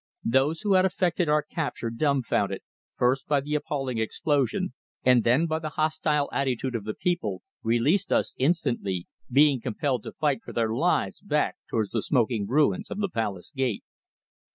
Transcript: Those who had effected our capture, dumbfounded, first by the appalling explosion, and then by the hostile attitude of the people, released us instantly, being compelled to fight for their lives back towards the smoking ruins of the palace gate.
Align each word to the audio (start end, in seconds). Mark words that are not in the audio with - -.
Those 0.25 0.61
who 0.61 0.73
had 0.73 0.83
effected 0.83 1.29
our 1.29 1.43
capture, 1.43 1.91
dumbfounded, 1.91 2.61
first 2.97 3.27
by 3.27 3.39
the 3.39 3.53
appalling 3.53 3.99
explosion, 3.99 4.73
and 5.03 5.23
then 5.23 5.45
by 5.45 5.59
the 5.59 5.69
hostile 5.77 6.27
attitude 6.33 6.73
of 6.73 6.85
the 6.85 6.95
people, 6.95 7.43
released 7.61 8.11
us 8.11 8.33
instantly, 8.39 9.05
being 9.31 9.61
compelled 9.61 10.01
to 10.05 10.11
fight 10.13 10.41
for 10.43 10.53
their 10.53 10.73
lives 10.73 11.21
back 11.21 11.57
towards 11.69 11.91
the 11.91 12.01
smoking 12.01 12.47
ruins 12.47 12.89
of 12.89 12.97
the 12.97 13.09
palace 13.09 13.51
gate. 13.51 13.83